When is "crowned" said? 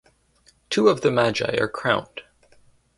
1.67-2.21